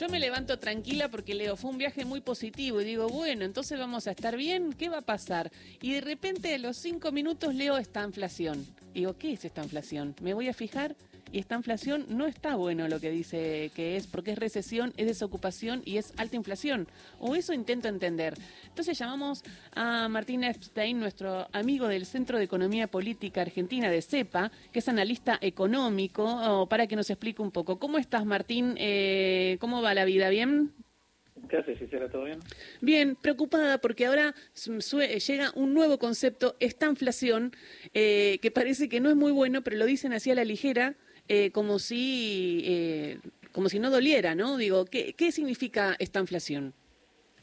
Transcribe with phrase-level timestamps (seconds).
[0.00, 3.78] yo me levanto tranquila porque leo, fue un viaje muy positivo y digo, bueno, entonces
[3.78, 5.52] vamos a estar bien, ¿qué va a pasar?
[5.82, 8.66] Y de repente a los cinco minutos leo esta inflación.
[8.94, 10.16] Digo, ¿qué es esta inflación?
[10.22, 10.96] Me voy a fijar
[11.32, 15.06] y esta inflación no está bueno lo que dice que es, porque es recesión, es
[15.06, 16.88] desocupación y es alta inflación.
[17.18, 18.34] O eso intento entender.
[18.66, 19.42] Entonces llamamos
[19.74, 24.88] a Martín Epstein, nuestro amigo del Centro de Economía Política Argentina de CEPA, que es
[24.88, 27.78] analista económico, para que nos explique un poco.
[27.78, 28.74] ¿Cómo estás, Martín?
[28.78, 30.28] Eh, ¿Cómo va la vida?
[30.30, 30.72] ¿Bien?
[31.48, 31.78] ¿Qué haces,
[32.12, 32.38] ¿Todo bien?
[32.80, 34.34] Bien, preocupada porque ahora
[35.26, 37.52] llega un nuevo concepto, esta inflación,
[37.94, 40.96] eh, que parece que no es muy bueno, pero lo dicen así a la ligera,
[41.32, 43.18] eh, como si eh,
[43.52, 44.56] como si no doliera, ¿no?
[44.56, 46.74] Digo, ¿qué, ¿qué significa esta inflación?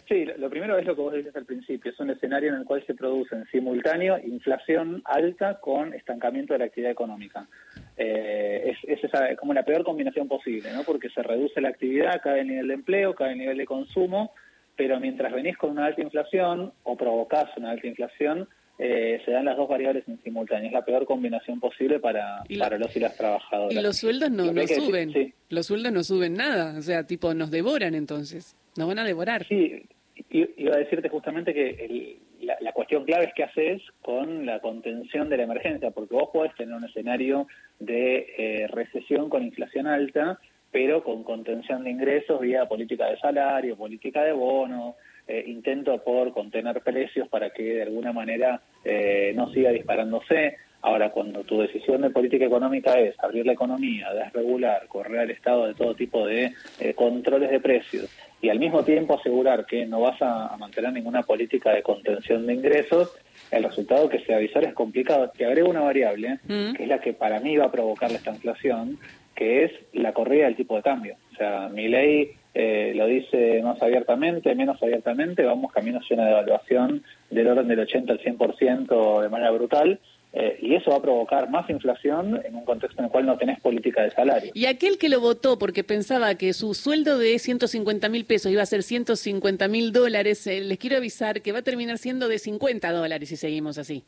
[0.10, 2.66] Sí, lo primero es lo que vos decís al principio, es un escenario en el
[2.66, 7.48] cual se produce en simultáneo inflación alta con estancamiento de la actividad económica.
[7.96, 10.84] Eh, es, es como la peor combinación posible, ¿no?
[10.84, 14.34] Porque se reduce la actividad, cae el nivel de empleo, cae el nivel de consumo,
[14.76, 19.46] pero mientras venís con una alta inflación o provocás una alta inflación, eh, se dan
[19.46, 20.68] las dos variables en simultáneo.
[20.68, 23.74] Es la peor combinación posible para, para los y las trabajadoras.
[23.74, 25.34] Y los sueldos no, no suben.
[25.50, 26.78] Los sueldos no suben nada.
[26.78, 28.56] O sea, tipo, nos devoran entonces.
[28.78, 29.46] Nos van a devorar.
[29.48, 29.84] Sí,
[30.30, 35.38] iba a decirte justamente que la, cuestión clave es qué haces con la contención de
[35.38, 37.48] la emergencia, porque vos podés tener un escenario
[37.80, 40.40] de eh, recesión con inflación alta,
[40.72, 44.96] pero con contención de ingresos vía política de salario, política de bono,
[45.28, 50.58] eh, intento por contener precios para que de alguna manera eh, no siga disparándose.
[50.82, 55.68] Ahora, cuando tu decisión de política económica es abrir la economía, desregular, correr al Estado
[55.68, 58.10] de todo tipo de eh, controles de precios
[58.42, 62.54] y al mismo tiempo asegurar que no vas a, mantener ninguna política de contención de
[62.54, 63.12] ingresos,
[63.52, 65.32] el resultado que se avisar es complicado.
[65.36, 66.74] Te agrego una variable, mm.
[66.74, 69.00] que es la que para mí va a provocar esta inflación,
[69.36, 71.16] que es la corrida del tipo de cambio.
[71.34, 76.26] O sea, mi ley eh, lo dice más abiertamente, menos abiertamente, vamos camino hacia una
[76.26, 80.00] devaluación del orden del 80 al 100% de manera brutal.
[80.34, 83.38] Eh, y eso va a provocar más inflación en un contexto en el cual no
[83.38, 84.52] tenés política de salario.
[84.54, 88.62] Y aquel que lo votó porque pensaba que su sueldo de 150 mil pesos iba
[88.62, 92.40] a ser 150 mil dólares, eh, les quiero avisar que va a terminar siendo de
[92.40, 94.04] 50 dólares si seguimos así.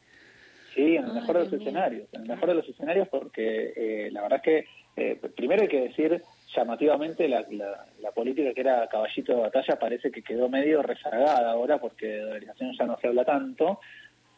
[0.76, 4.22] Sí, en el mejor de los escenarios, en el mejor de los escenarios porque la
[4.22, 4.66] verdad es
[4.96, 6.22] que primero hay que decir
[6.56, 11.80] llamativamente la, la, política que era caballito de batalla parece que quedó medio rezagada ahora
[11.80, 13.80] porque de dolarización ya no se habla tanto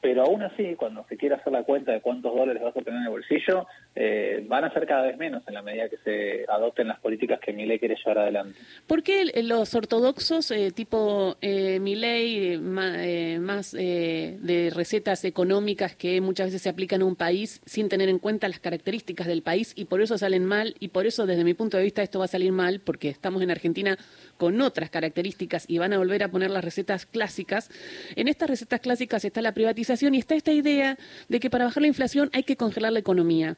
[0.02, 3.00] pero aún así, cuando se quiera hacer la cuenta de cuántos dólares vas a tener
[3.00, 6.46] en el bolsillo, eh, van a ser cada vez menos en la medida que se
[6.50, 8.58] adopten las políticas que Milei quiere llevar adelante.
[8.88, 16.64] ¿Por qué los ortodoxos, eh, tipo eh, Milei, más de recetas económicas que muchas veces
[16.64, 20.02] se aplican a un país sin tener en cuenta las características del país y por
[20.02, 22.52] eso salen mal y por eso desde mi punto de vista esto va a salir
[22.52, 23.98] mal porque estamos en Argentina
[24.38, 27.70] con otras características y van a volver a poner las recetas clásicas?
[28.16, 30.98] En estas recetas clásicas está la privatización y está esta idea
[31.28, 33.58] de que para bajar la inflación hay que congelar la economía.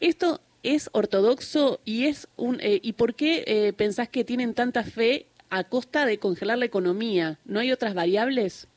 [0.00, 4.84] ¿Esto es ortodoxo y es un eh, y por qué eh, pensás que tienen tanta
[4.84, 7.38] fe a costa de congelar la economía?
[7.44, 8.68] ¿No hay otras variables?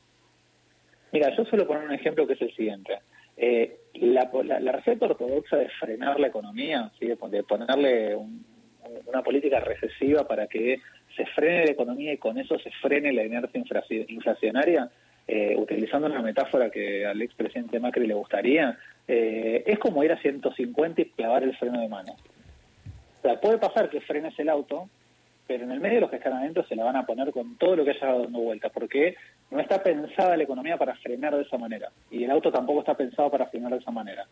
[1.12, 2.98] Mira, yo suelo poner un ejemplo que es el siguiente.
[3.36, 4.30] Eh, la,
[4.72, 8.16] receta ortodoxa de frenar la economía, de, ponerle
[9.06, 10.80] una política recesiva para que
[11.16, 13.62] se frene la economía y con eso se frene la inercia
[14.08, 14.90] inflacionaria,
[15.26, 20.20] eh, utilizando una metáfora que al expresidente Macri le gustaría, eh, es como ir a
[20.20, 22.12] 150 y clavar el freno de mano.
[22.12, 24.88] O sea, puede pasar que frenes el auto,
[25.46, 27.84] pero en el medio de los escalamientos se la van a poner con todo lo
[27.84, 29.16] que haya dando vuelta, porque
[29.50, 32.94] no está pensada la economía para frenar de esa manera, y el auto tampoco está
[32.94, 34.26] pensado para frenar de esa manera.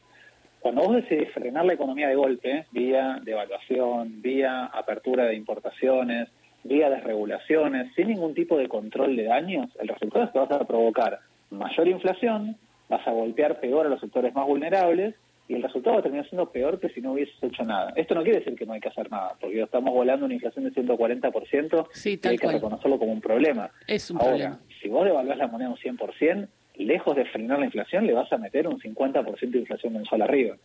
[0.60, 6.28] Cuando vos decidís frenar la economía de golpe, vía devaluación, vía apertura de importaciones,
[6.64, 10.64] vía desregulaciones, sin ningún tipo de control de daños, el resultado es que vas a
[10.64, 12.56] provocar mayor inflación,
[12.88, 15.14] vas a golpear peor a los sectores más vulnerables
[15.48, 17.92] y el resultado va a terminar siendo peor que si no hubieses hecho nada.
[17.96, 20.64] Esto no quiere decir que no hay que hacer nada, porque estamos volando una inflación
[20.64, 23.70] de 140% sí, y hay que reconocerlo como un problema.
[23.86, 28.06] Es un Ahora, si vos devaluás la moneda un 100%, lejos de frenar la inflación,
[28.06, 30.56] le vas a meter un 50% de inflación mensual arriba.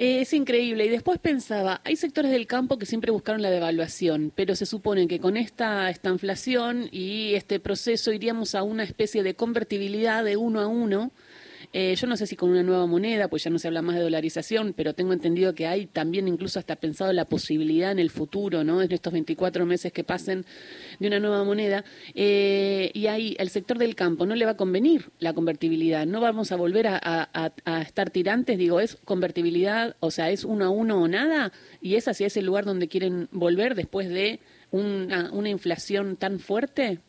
[0.00, 0.86] Eh, es increíble.
[0.86, 5.08] Y después pensaba, hay sectores del campo que siempre buscaron la devaluación, pero se supone
[5.08, 10.36] que con esta, esta inflación y este proceso iríamos a una especie de convertibilidad de
[10.36, 11.10] uno a uno
[11.72, 13.96] eh, yo no sé si con una nueva moneda, pues ya no se habla más
[13.96, 18.10] de dolarización, pero tengo entendido que hay también incluso hasta pensado la posibilidad en el
[18.10, 18.80] futuro, ¿no?
[18.80, 20.46] En estos 24 meses que pasen
[20.98, 21.84] de una nueva moneda.
[22.14, 26.06] Eh, y ahí el sector del campo no le va a convenir la convertibilidad.
[26.06, 30.70] No vamos a volver a, estar tirantes, digo, es convertibilidad, o sea, es uno a
[30.70, 35.48] uno o nada, y es hacia ese lugar donde quieren volver después de una, una
[35.48, 37.00] inflación tan fuerte?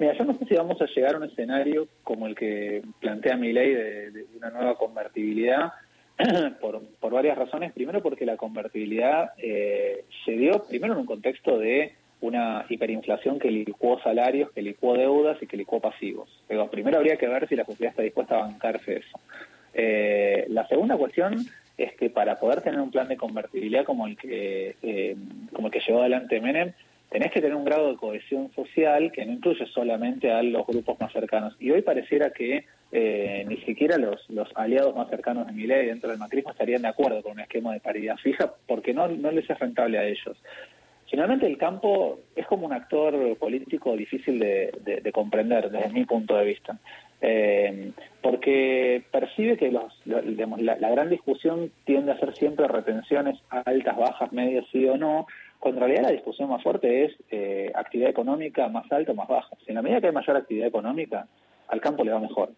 [0.00, 3.36] Mira, yo no sé si vamos a llegar a un escenario como el que plantea
[3.36, 5.74] mi ley de, una nueva convertibilidad
[6.62, 6.80] por,
[7.12, 7.70] varias razones.
[7.74, 11.92] Primero porque la convertibilidad eh, se dio primero en un contexto de
[12.22, 16.30] una hiperinflación que licuó salarios, que licuó deudas y que licuó pasivos.
[16.48, 19.20] Pero primero habría que ver si la sociedad está dispuesta a bancarse eso.
[19.74, 21.44] Eh, la segunda cuestión
[21.76, 25.16] es que para poder tener un plan de convertibilidad como el que eh,
[25.52, 26.72] como el que llevó adelante Menem,
[27.10, 30.98] tenés que tener un grado de cohesión social que no incluye solamente a los grupos
[31.00, 31.56] más cercanos.
[31.58, 36.10] Y hoy pareciera que eh, ni siquiera los, aliados más cercanos de mi ley dentro
[36.10, 39.48] del macrismo estarían de acuerdo con un esquema de paridad fija porque no, no les
[39.50, 40.36] es rentable a ellos.
[41.10, 46.44] Finalmente el campo es como un actor político difícil de, comprender desde mi punto de
[46.44, 46.78] vista,
[47.20, 47.90] eh,
[48.22, 50.22] porque percibe que los, la,
[50.78, 55.26] la, gran discusión tiende a ser siempre retenciones altas, bajas, medias, sí o no,
[55.60, 59.28] cuando en realidad la discusión más fuerte es eh, actividad económica más alta o más
[59.28, 59.54] baja.
[59.64, 61.28] Si en la medida que hay mayor actividad económica,
[61.68, 62.50] al campo le va mejor.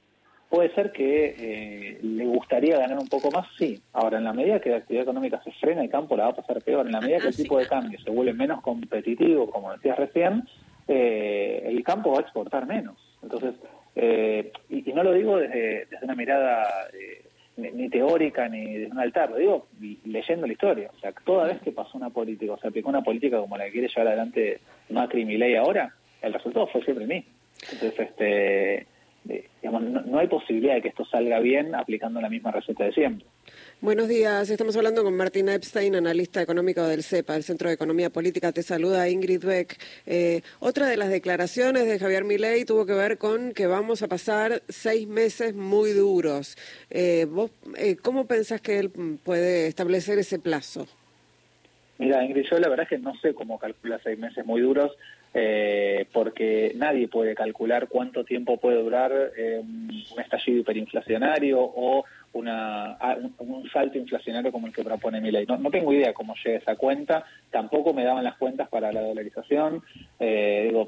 [0.48, 3.82] Puede ser que eh, le gustaría ganar un poco más, sí.
[3.92, 6.36] Ahora, en la medida que la actividad económica se frena, el campo la va a
[6.36, 6.86] pasar peor.
[6.86, 10.44] En la medida que el tipo de cambio se vuelve menos competitivo, como decías recién,
[10.86, 12.96] eh, el campo va a exportar menos.
[13.22, 13.54] Entonces,
[13.96, 16.66] y, y, no lo digo desde, desde una mirada
[17.70, 19.66] ni, teórica ni de un altar, lo digo
[20.04, 20.90] leyendo la historia.
[20.94, 23.64] O sea, toda vez que pasó una política, o se aplicó una política como la
[23.64, 24.60] que quiere llevar adelante
[24.90, 27.30] Macri y Milei ahora, el resultado fue siempre mismo.
[27.72, 28.86] Entonces, este,
[29.24, 33.26] digamos, no, hay posibilidad de que esto salga bien aplicando la misma receta de siempre.
[33.80, 38.10] Buenos días, estamos hablando con Martín Epstein, analista económico del CEPA, el Centro de Economía
[38.10, 38.52] Política.
[38.52, 39.78] Te saluda Ingrid Beck.
[40.06, 44.08] Eh, otra de las declaraciones de Javier Milei tuvo que ver con que vamos a
[44.08, 46.56] pasar seis meses muy duros.
[46.90, 48.90] Eh, ¿Vos eh, cómo pensás que él
[49.24, 50.86] puede establecer ese plazo?
[51.98, 54.92] Mira, Ingrid, yo la verdad es que no sé cómo calcula seis meses muy duros.
[55.34, 62.92] Eh, porque nadie puede calcular cuánto tiempo puede durar eh, un estallido hiperinflacionario o una,
[63.00, 65.46] ah, un, salto inflacionario como el que propone mi ley.
[65.46, 69.02] No, no, tengo idea cómo llega esa cuenta, tampoco me daban las cuentas para la
[69.02, 69.82] dolarización,
[70.18, 70.86] eh, digo,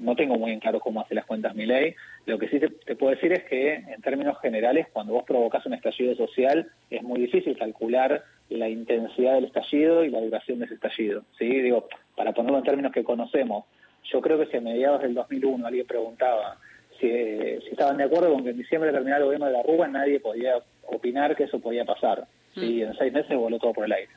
[0.00, 1.94] no tengo muy en claro cómo hace las cuentas mi ley.
[2.26, 5.74] Lo que sí te, puedo decir es que, en términos generales, cuando vos provocas un
[5.74, 10.74] estallido social, es muy difícil calcular la intensidad del estallido y la duración de ese
[10.74, 11.24] estallido.
[11.38, 11.46] ¿sí?
[11.46, 13.64] Digo, para ponerlo en términos que conocemos,
[14.04, 16.58] yo creo que si a mediados del 2001 alguien preguntaba
[17.00, 19.88] si, si estaban de acuerdo con que en diciembre terminara el gobierno de la Rúa,
[19.88, 20.54] nadie podía
[20.86, 22.26] opinar que eso podía pasar.
[22.54, 22.82] Y mm.
[22.82, 24.12] en seis meses voló todo por el aire.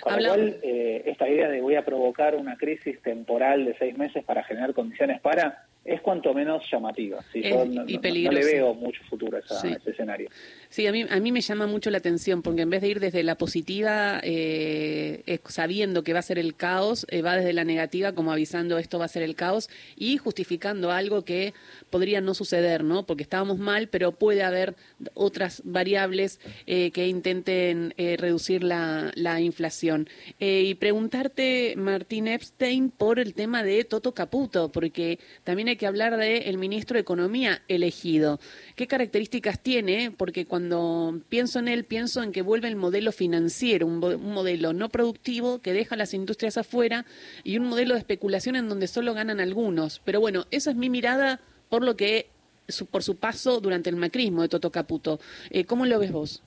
[0.00, 3.96] Con lo cual, eh, esta idea de voy a provocar una crisis temporal de seis
[3.96, 7.24] meses para generar condiciones para, es cuanto menos llamativa.
[7.32, 7.42] ¿sí?
[7.42, 10.28] Yo no, le veo mucho futuro a, ese escenario.
[10.68, 13.00] Sí, a mí, a mí me llama mucho la atención, porque en vez de ir
[13.00, 17.64] desde la positiva, eh, sabiendo que va a ser el caos, eh, va desde la
[17.64, 21.54] negativa, como avisando esto va a ser el caos, y justificando algo que
[21.88, 23.06] podría no suceder, ¿no?
[23.06, 24.74] Porque estábamos mal, pero puede haber
[25.14, 30.08] otras variables eh, que intenten reducir la, la inflación.
[30.38, 36.16] y preguntarte, Martín Epstein, por el tema de Toto Caputo, porque también hay que hablar
[36.16, 38.40] del el ministro de Economía elegido.
[38.76, 40.10] ¿Qué características tiene?
[40.10, 44.88] Porque cuando pienso en él, pienso en que vuelve el modelo financiero, un, modelo no
[44.88, 47.06] productivo que deja las industrias afuera
[47.44, 50.00] y un modelo de especulación en donde solo ganan algunos.
[50.04, 52.28] Pero bueno, esa es mi mirada por lo que
[52.90, 55.18] por su paso durante el macrismo de Toto Caputo.
[55.50, 56.42] Eh, ¿Cómo lo ves vos?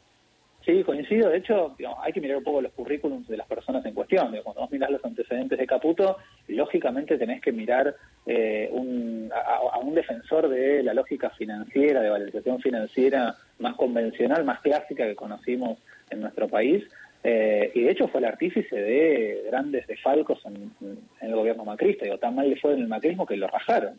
[0.66, 1.30] Sí, coincido.
[1.30, 4.34] De hecho, hay que mirar un poco los currículums de las personas en cuestión.
[4.44, 6.18] Cuando vos mirás los antecedentes de Caputo,
[6.48, 7.94] lógicamente tenés que mirar
[8.26, 15.06] eh, a, un defensor de la lógica financiera, de valorización financiera más convencional, más clásica
[15.06, 15.80] que conocimos
[16.10, 16.86] en nuestro país.
[17.26, 20.72] Eh, y de hecho fue el artífice de grandes defalcos en,
[21.20, 22.06] el gobierno macrista.
[22.06, 23.96] Digo, tan mal le fue en el macrismo que lo rajaron.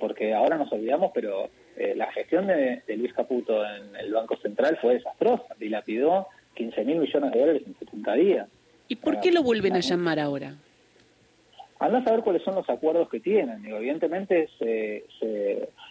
[0.00, 4.78] Porque ahora nos olvidamos, pero eh, la gestión de, Luis Caputo en el Banco Central
[4.80, 8.48] fue desastrosa, dilapidó 15 mil millones de dólares en 70 días.
[8.88, 10.54] ¿Y por qué lo vuelven a llamar ahora?
[11.80, 13.62] Anda a saber cuáles son los acuerdos que tienen.
[13.62, 15.04] Digo, evidentemente, se,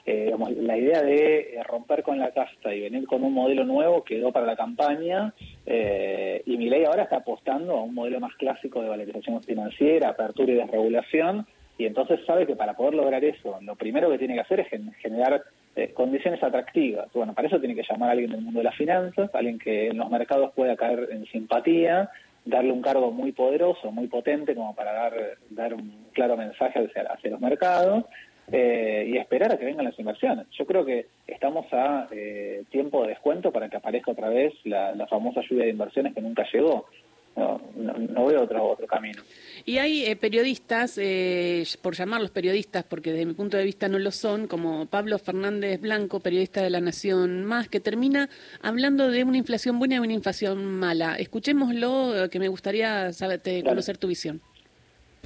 [0.05, 4.03] eh, la idea de eh, romper con la casta y venir con un modelo nuevo
[4.03, 5.33] quedó para la campaña
[5.65, 10.09] eh, y mi ley ahora está apostando a un modelo más clásico de valorización financiera,
[10.09, 11.45] apertura y desregulación
[11.77, 14.67] y entonces sabe que para poder lograr eso, lo primero que tiene que hacer es
[14.99, 15.43] generar
[15.75, 17.11] eh, condiciones atractivas.
[17.13, 19.87] Bueno, para eso tiene que llamar a alguien del mundo de las finanzas, alguien que
[19.87, 22.09] en los mercados pueda caer en simpatía,
[22.45, 25.13] darle un cargo muy poderoso, muy potente, como para dar,
[25.49, 28.05] dar un claro mensaje hacia, los mercados.
[28.51, 30.47] Eh, y esperar a que vengan las inversiones.
[30.51, 34.93] Yo creo que estamos a eh, tiempo de descuento para que aparezca otra vez la,
[34.93, 36.87] la famosa lluvia de inversiones que nunca llegó.
[37.35, 39.21] No, no, veo otro, otro camino.
[39.65, 43.99] Y hay eh, periodistas, eh, por llamarlos periodistas, porque desde mi punto de vista no
[43.99, 48.29] lo son, como Pablo Fernández Blanco, periodista de La Nación Más, que termina
[48.61, 51.15] hablando de una inflación buena y una inflación mala.
[51.15, 54.41] Escuchémoslo, que me gustaría saber, conocer tu visión.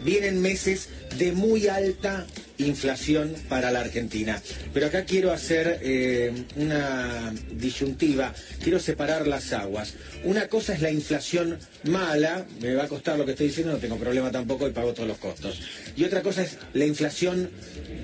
[0.04, 2.26] Vienen meses de muy alta
[2.60, 4.42] inflación para la Argentina.
[4.74, 9.96] Pero acá quiero hacer eh, una disyuntiva, quiero separar las aguas.
[10.24, 13.80] Una cosa es la inflación mala, me va a costar lo que estoy diciendo, no
[13.80, 15.62] tengo problema tampoco y pago todos los costos.
[15.96, 17.50] Y otra cosa es la inflación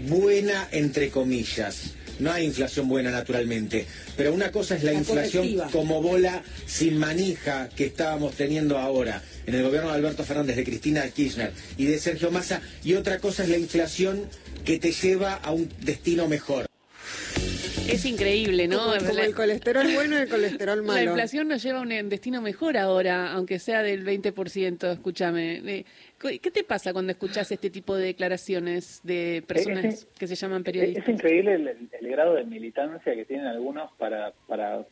[0.07, 3.85] buena, entre comillas no hay inflación buena naturalmente,
[4.15, 9.55] pero una cosa es la, inflación como bola sin manija que estábamos teniendo ahora en
[9.55, 13.43] el gobierno de Alberto Fernández, de Cristina Kirchner y de Sergio Massa, y otra cosa
[13.43, 14.23] es la inflación
[14.65, 16.65] que te lleva a un destino mejor.
[17.89, 18.77] Es increíble, ¿no?
[18.77, 20.95] Como, el colesterol bueno y el colesterol malo.
[20.95, 25.57] La inflación nos lleva a un destino mejor ahora, aunque sea del 20%, escúchame.
[25.57, 25.85] Eh,
[26.19, 31.03] ¿Qué te pasa cuando escuchas este tipo de declaraciones de personas que se llaman periodistas?
[31.03, 34.85] Es, increíble el, grado de militancia que tienen algunos para, para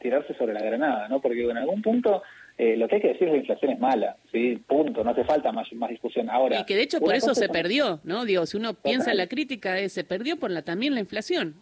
[0.00, 1.20] tirarse sobre la granada, ¿no?
[1.20, 2.22] Porque en algún punto
[2.58, 4.60] eh, lo que hay que decir es que la inflación es mala, ¿sí?
[4.66, 6.60] Punto, no hace falta más, más discusión ahora.
[6.60, 8.24] Y que de hecho por eso se perdió, ¿no?
[8.24, 11.54] Digo, si uno piensa en la crítica, se perdió por la también la inflación.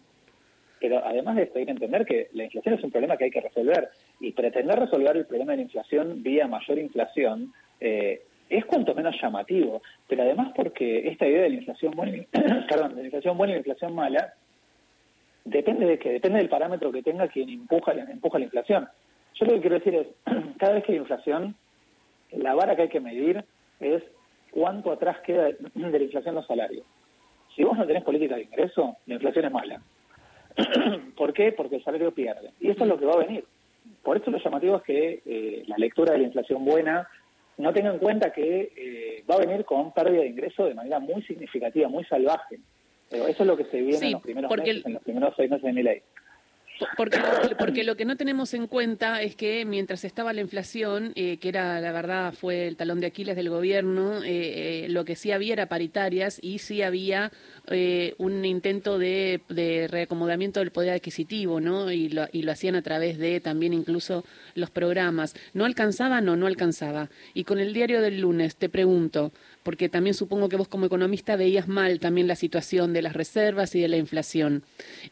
[0.79, 3.31] Pero además de esto hay que entender que la inflación es un problema que hay
[3.31, 3.89] que resolver
[4.19, 9.15] y pretender resolver el problema de la inflación vía mayor inflación eh, es cuanto menos
[9.21, 12.23] llamativo, pero además porque esta idea de la inflación buena,
[12.69, 14.33] perdón, de la inflación buena y la inflación mala
[15.45, 18.87] depende de que depende del parámetro que tenga quien empuja, empuja la inflación.
[19.39, 20.07] Yo lo que quiero decir es,
[20.57, 21.55] cada vez que hay inflación,
[22.31, 23.43] la vara que hay que medir
[23.79, 24.03] es
[24.51, 26.85] cuánto atrás queda de la inflación los salarios.
[27.55, 29.81] Si vos no tenés política de ingreso, la inflación es mala.
[31.15, 31.51] ¿Por qué?
[31.51, 32.51] Porque el salario pierde.
[32.59, 33.45] Y esto es lo que va a venir.
[34.03, 37.07] Por eso lo llamativo es que eh, la lectura de la inflación buena
[37.57, 40.99] no tenga en cuenta que eh, va a venir con pérdida de ingreso de manera
[40.99, 42.59] muy significativa, muy salvaje.
[43.09, 45.49] Pero eso es lo que se viene en los primeros meses, en los primeros seis
[45.49, 46.01] meses de mi ley.
[46.95, 51.49] Porque, lo que no tenemos en cuenta es que mientras estaba la inflación, eh, que
[51.49, 55.31] era la verdad fue el talón de Aquiles del gobierno, eh, eh, lo que sí
[55.31, 57.31] había era paritarias y sí había
[58.17, 59.41] un intento de,
[59.89, 61.91] reacomodamiento del poder adquisitivo, ¿no?
[61.91, 64.23] Y lo, y lo hacían a través de también incluso
[64.55, 65.35] los programas.
[65.53, 66.21] ¿No alcanzaba?
[66.21, 67.09] No, no alcanzaba.
[67.33, 71.35] Y con el diario del lunes te pregunto, porque también supongo que vos como economista
[71.35, 74.63] veías mal también la situación de las reservas y de la inflación.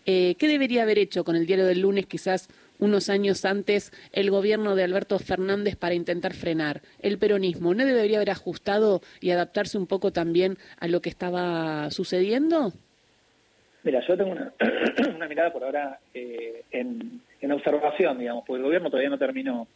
[0.06, 4.76] ¿Qué debería haber hecho con el diario del lunes quizás unos años antes el gobierno
[4.76, 7.74] de Alberto Fernández para intentar frenar el peronismo?
[7.74, 12.74] ¿No debería haber ajustado y adaptarse un poco también a lo que estaba sucediendo?
[13.84, 14.52] Mira, yo tengo una,
[15.30, 19.68] mirada por ahora eh, en, en observación, digamos, porque el gobierno todavía no terminó.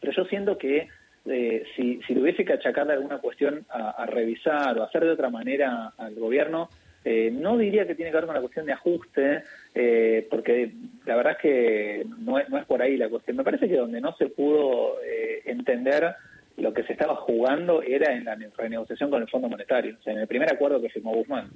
[0.00, 0.88] Pero yo siento que
[1.24, 5.92] eh, si, si tuviese que achacarle alguna cuestión a, revisar o hacer de otra manera
[5.96, 6.68] al gobierno,
[7.04, 9.42] eh, no diría que tiene que ver con la cuestión de ajuste,
[9.74, 10.72] eh, porque
[11.06, 13.36] la verdad es que no es, no es por ahí la cuestión.
[13.36, 14.96] Me parece que donde no se pudo
[15.44, 16.14] entender
[16.56, 20.12] lo que se estaba jugando era en la renegociación con el Fondo Monetario, o sea,
[20.12, 21.50] en el primer acuerdo que firmó Guzmán.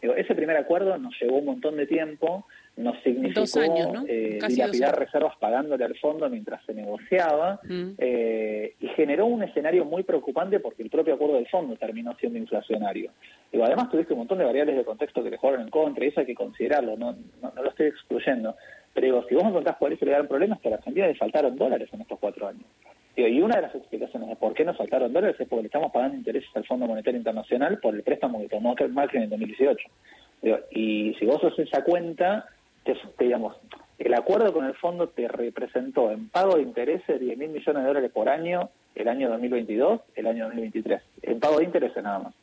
[0.00, 3.60] Ese primer acuerdo nos llevó un montón de tiempo, nos significó
[4.06, 7.90] eh, dilapidar reservas pagándole al fondo mientras se negociaba mm.
[7.98, 12.38] eh, y generó un escenario muy preocupante porque el propio acuerdo del fondo terminó siendo
[12.38, 13.10] inflacionario.
[13.50, 16.08] Digo, además tuviste un montón de variables de contexto que le jugaron en contra y
[16.08, 18.54] eso hay que considerarlo, no, no, lo estoy excluyendo.
[18.98, 21.14] Pero digo, si vos encontrás por eso le dan problemas, que a la Argentina le
[21.14, 22.64] faltaron dólares en estos cuatro años.
[23.14, 25.92] y una de las explicaciones de por qué nos faltaron dólares es porque le estamos
[25.92, 29.88] pagando intereses al Fondo Monetario Internacional por el préstamo que tomó Macri en el 2018.
[30.72, 32.46] y si vos haces esa cuenta,
[33.20, 33.56] digamos,
[34.00, 37.88] el acuerdo con el fondo te representó en pago de intereses 10 mil millones de
[37.88, 42.34] dólares por año el año 2022, el año 2023, en pago de intereses nada más.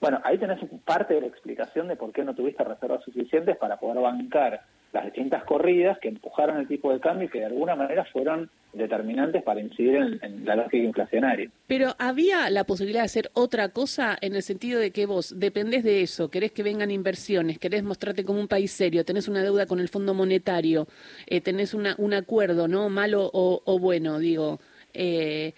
[0.00, 3.78] Bueno, ahí tenés parte de la explicación de por qué no tuviste reservas suficientes para
[3.78, 4.62] poder bancar
[4.92, 8.50] las distintas corridas que empujaron el tipo de cambio y que de alguna manera fueron
[8.72, 11.50] determinantes para incidir en, la lógica inflacionaria.
[11.66, 15.82] Pero había la posibilidad de hacer otra cosa en el sentido de que vos dependés
[15.82, 19.66] de eso, querés que vengan inversiones, querés mostrarte como un país serio, tenés una deuda
[19.66, 20.86] con el Fondo Monetario,
[21.26, 22.88] eh, tenés una, un acuerdo, ¿no?
[22.88, 24.60] Malo o, bueno, digo.
[24.92, 25.52] Eh,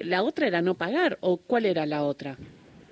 [0.00, 2.36] ¿La otra era no pagar o cuál era la otra?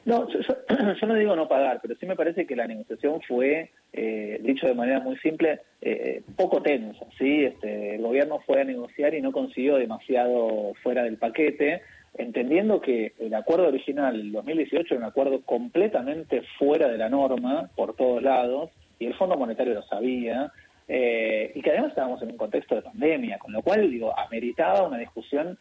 [0.05, 0.41] No, yo,
[1.07, 4.75] no digo no pagar, pero sí me parece que la negociación fue, eh, dicho de
[4.75, 7.05] manera muy simple, eh, poco tensa.
[7.19, 7.45] ¿sí?
[7.45, 11.83] Este, el gobierno fue a negociar y no consiguió demasiado fuera del paquete,
[12.17, 17.71] entendiendo que el acuerdo original del 2018 era un acuerdo completamente fuera de la norma
[17.75, 20.53] por todos lados, y el Fondo Monetario lo sabía,
[20.89, 24.87] eh, y que además estábamos en un contexto de pandemia, con lo cual, digo, ameritaba
[24.87, 25.59] una discusión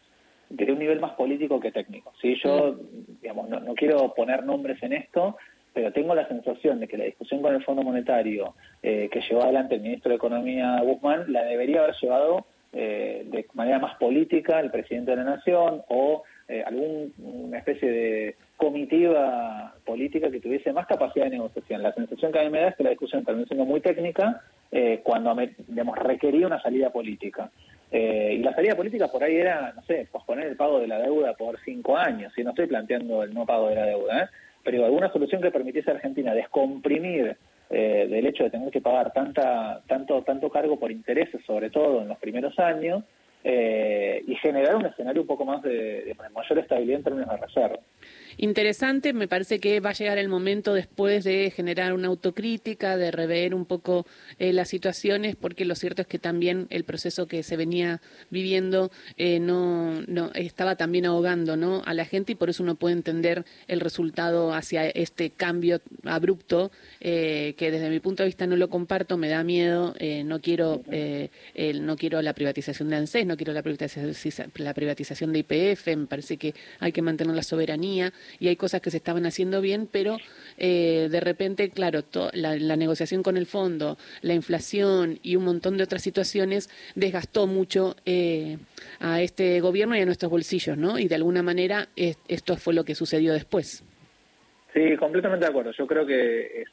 [0.51, 2.13] de un nivel más político que técnico.
[2.21, 2.35] ¿sí?
[2.43, 2.75] Yo,
[3.21, 5.37] digamos, no, no quiero poner nombres en esto,
[5.73, 9.43] pero tengo la sensación de que la discusión con el Fondo Monetario eh, que llevó
[9.43, 14.59] adelante el ministro de Economía Guzmán la debería haber llevado eh, de manera más política
[14.59, 20.87] el presidente de la Nación o eh, alguna especie de comitiva política que tuviese más
[20.87, 21.81] capacidad de negociación.
[21.81, 24.41] La sensación que a mí me da es que la discusión terminó siendo muy técnica
[25.03, 25.35] cuando
[25.67, 27.51] digamos, requería una salida política.
[27.91, 31.33] Y la salida política por ahí era, no sé, posponer el pago de la deuda
[31.33, 32.31] por cinco años.
[32.37, 34.27] Y no estoy planteando el no pago de la deuda, ¿eh?
[34.63, 37.35] pero alguna solución que permitiese a Argentina descomprimir
[37.69, 42.01] eh, del hecho de tener que pagar tanta, tanto, tanto cargo por intereses, sobre todo
[42.01, 43.03] en los primeros años,
[43.43, 47.79] eh, y generar un escenario un poco más de, mayor estabilidad en términos de reserva.
[48.37, 53.09] Interesante, me parece que va a llegar el momento después de generar una autocrítica, de
[53.09, 54.05] rever un poco
[54.37, 58.91] eh, las situaciones, porque lo cierto es que también el proceso que se venía viviendo
[59.17, 61.81] eh, no, no estaba también ahogando ¿no?
[61.85, 66.71] a la gente y por eso uno puede entender el resultado hacia este cambio abrupto,
[66.99, 69.95] que desde mi punto de vista no lo comparto, me da miedo,
[70.25, 70.83] no quiero
[71.81, 76.05] no quiero la privatización de ANSES, no quiero la privatización, la privatización de IPF, me
[76.05, 79.87] parece que hay que mantener la soberanía y hay cosas que se estaban haciendo bien,
[79.89, 80.17] pero
[80.57, 85.83] eh, de repente, claro, la, negociación con el fondo, la inflación y un montón de
[85.83, 88.57] otras situaciones desgastó mucho eh,
[88.99, 90.99] a este gobierno y a nuestros bolsillos, ¿no?
[90.99, 93.83] Y de alguna manera esto fue lo que sucedió después.
[94.73, 95.71] Sí, completamente de acuerdo.
[95.71, 96.65] Yo creo que,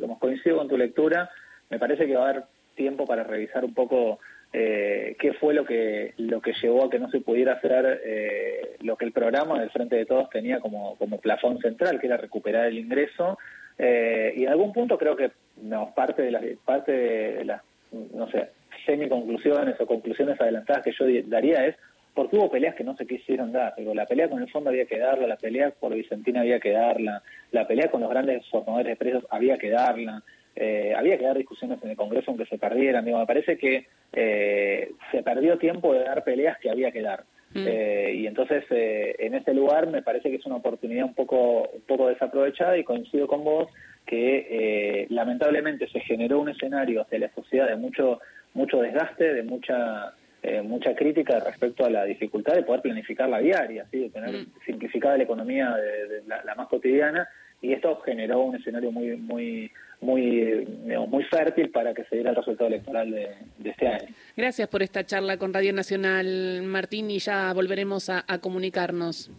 [0.00, 1.30] como coincido con tu lectura,
[1.70, 4.18] me parece que va a haber tiempo para revisar un poco
[4.52, 8.76] eh, qué fue lo que lo que llevó a que no se pudiera hacer eh,
[8.80, 12.16] lo que el programa del Frente de Todos tenía como, como plafón central, que era
[12.16, 13.38] recuperar el ingreso.
[13.78, 15.30] Eh, y en algún punto creo que
[15.62, 17.62] no, parte de las parte de las
[17.92, 18.48] no sé
[18.86, 21.76] semi-conclusiones o conclusiones adelantadas que yo daría es
[22.14, 23.74] porque hubo peleas que no se quisieron dar.
[23.76, 26.72] Digo, la pelea con el fondo había que darla, la pelea por Vicentina había que
[26.72, 30.22] darla, la pelea con los grandes formadores de precios había que darla.
[30.60, 33.04] Eh, había que dar discusiones en el Congreso aunque se perdieran.
[33.04, 37.22] Digo, me parece que eh, se perdió tiempo de dar peleas que había que dar.
[37.54, 37.64] Mm.
[37.68, 41.82] Eh, y entonces, en ese lugar me parece que es una oportunidad un poco, un
[41.82, 43.68] poco desaprovechada y coincido con vos
[44.04, 48.20] que lamentablemente se generó un escenario hacia la sociedad de mucho,
[48.54, 50.14] mucho desgaste, de mucha
[50.62, 53.98] mucha crítica respecto a la dificultad de poder planificar la diaria, ¿sí?
[53.98, 54.52] de tener mm.
[54.64, 57.28] simplificada la economía de, la, más cotidiana
[57.60, 60.66] y esto generó un escenario muy muy muy
[61.08, 63.30] muy fértil para que se diera el resultado electoral de,
[63.64, 64.08] este año.
[64.36, 69.30] Gracias por esta charla con Radio Nacional, Martín, y ya volveremos a, a comunicarnos.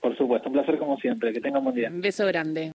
[0.00, 1.32] Por supuesto, un placer como siempre.
[1.32, 1.90] Que tenga un buen día.
[1.90, 2.68] Un beso grande.